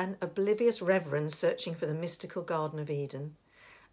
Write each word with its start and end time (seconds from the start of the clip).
An 0.00 0.16
oblivious 0.22 0.80
reverend 0.80 1.30
searching 1.30 1.74
for 1.74 1.84
the 1.84 1.92
mystical 1.92 2.40
Garden 2.40 2.78
of 2.78 2.88
Eden, 2.88 3.36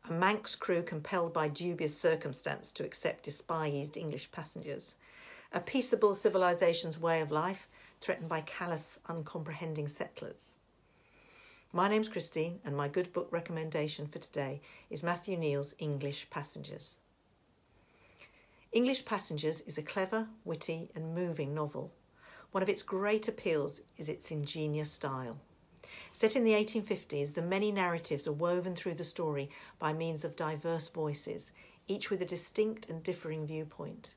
a 0.08 0.14
Manx 0.14 0.56
crew 0.56 0.82
compelled 0.82 1.34
by 1.34 1.50
dubious 1.50 2.00
circumstance 2.00 2.72
to 2.72 2.86
accept 2.86 3.26
despised 3.26 3.98
English 3.98 4.32
passengers, 4.32 4.96
a 5.52 5.60
peaceable 5.60 6.16
civilization's 6.16 6.98
way 6.98 7.20
of 7.20 7.30
life 7.30 7.68
threatened 8.00 8.30
by 8.30 8.40
callous, 8.40 9.02
uncomprehending 9.10 9.90
settlers. 9.90 10.56
My 11.74 11.90
name's 11.90 12.08
Christine, 12.08 12.62
and 12.64 12.78
my 12.78 12.88
good 12.88 13.12
book 13.12 13.28
recommendation 13.30 14.08
for 14.08 14.20
today 14.20 14.62
is 14.90 15.04
Matthew 15.04 15.36
Kneale's 15.36 15.76
English 15.78 16.30
Passengers. 16.30 17.00
English 18.72 19.04
Passengers 19.04 19.60
is 19.68 19.78
a 19.78 19.84
clever, 19.84 20.30
witty, 20.46 20.90
and 20.96 21.14
moving 21.14 21.54
novel. 21.54 21.92
One 22.52 22.64
of 22.64 22.70
its 22.70 22.82
great 22.82 23.28
appeals 23.28 23.82
is 23.98 24.08
its 24.08 24.32
ingenious 24.32 24.90
style. 24.90 25.42
Set 26.14 26.36
in 26.36 26.44
the 26.44 26.54
1850s, 26.54 27.34
the 27.34 27.42
many 27.42 27.72
narratives 27.72 28.28
are 28.28 28.34
woven 28.34 28.76
through 28.76 28.96
the 28.96 29.04
story 29.04 29.50
by 29.80 29.94
means 29.94 30.24
of 30.24 30.36
diverse 30.36 30.88
voices, 30.90 31.52
each 31.88 32.10
with 32.10 32.22
a 32.22 32.26
distinct 32.26 32.90
and 32.90 33.04
differing 33.04 33.46
viewpoint. 33.46 34.14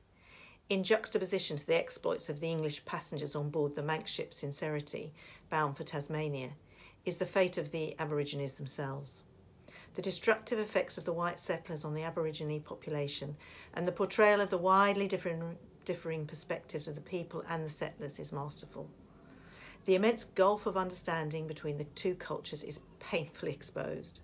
In 0.69 0.83
juxtaposition 0.83 1.57
to 1.57 1.67
the 1.67 1.77
exploits 1.77 2.29
of 2.29 2.39
the 2.39 2.47
English 2.47 2.85
passengers 2.85 3.35
on 3.35 3.49
board 3.49 3.75
the 3.75 3.83
Manx 3.83 4.09
ship 4.09 4.33
Sincerity, 4.33 5.13
bound 5.49 5.75
for 5.75 5.83
Tasmania, 5.83 6.51
is 7.05 7.17
the 7.17 7.25
fate 7.25 7.57
of 7.57 7.71
the 7.71 7.93
Aborigines 7.99 8.53
themselves. 8.53 9.23
The 9.95 10.01
destructive 10.01 10.59
effects 10.59 10.97
of 10.97 11.03
the 11.03 11.11
white 11.11 11.39
settlers 11.39 11.83
on 11.83 11.93
the 11.93 12.03
Aborigine 12.03 12.61
population 12.61 13.35
and 13.73 13.85
the 13.85 13.91
portrayal 13.91 14.39
of 14.39 14.49
the 14.49 14.57
widely 14.57 15.07
differing, 15.07 15.57
differing 15.83 16.25
perspectives 16.25 16.87
of 16.87 16.95
the 16.95 17.01
people 17.01 17.43
and 17.49 17.65
the 17.65 17.69
settlers 17.69 18.17
is 18.17 18.31
masterful. 18.31 18.89
The 19.85 19.95
immense 19.95 20.23
gulf 20.23 20.65
of 20.65 20.77
understanding 20.77 21.47
between 21.47 21.77
the 21.77 21.85
two 21.85 22.15
cultures 22.15 22.63
is 22.63 22.79
painfully 22.99 23.51
exposed. 23.51 24.21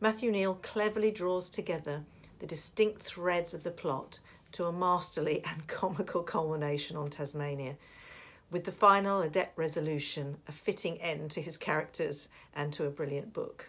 Matthew 0.00 0.30
Kneale 0.30 0.60
cleverly 0.62 1.10
draws 1.10 1.50
together 1.50 2.04
the 2.38 2.46
distinct 2.46 3.02
threads 3.02 3.54
of 3.54 3.62
the 3.62 3.70
plot 3.70 4.20
to 4.52 4.66
a 4.66 4.72
masterly 4.72 5.42
and 5.44 5.66
comical 5.66 6.22
culmination 6.22 6.96
on 6.96 7.08
Tasmania, 7.08 7.76
with 8.50 8.64
the 8.64 8.72
final 8.72 9.22
adept 9.22 9.58
resolution 9.58 10.36
a 10.46 10.52
fitting 10.52 11.00
end 11.00 11.30
to 11.32 11.40
his 11.40 11.56
characters 11.56 12.28
and 12.54 12.72
to 12.72 12.84
a 12.84 12.90
brilliant 12.90 13.32
book. 13.32 13.68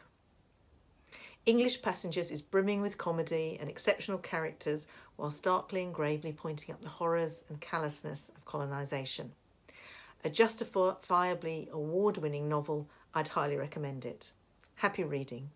English 1.46 1.82
Passengers 1.82 2.32
is 2.32 2.42
brimming 2.42 2.82
with 2.82 2.98
comedy 2.98 3.58
and 3.60 3.70
exceptional 3.70 4.18
characters 4.18 4.88
while 5.16 5.32
starkly 5.32 5.84
and 5.84 5.94
gravely 5.94 6.32
pointing 6.32 6.74
up 6.74 6.82
the 6.82 6.90
horrors 6.90 7.44
and 7.50 7.60
callousness 7.60 8.30
of 8.36 8.46
colonisation. 8.46 9.34
A 10.26 10.30
justifiably 10.30 11.68
award 11.72 12.18
winning 12.18 12.48
novel, 12.48 12.88
I'd 13.14 13.28
highly 13.28 13.58
recommend 13.58 14.06
it. 14.06 14.32
Happy 14.76 15.04
reading. 15.04 15.52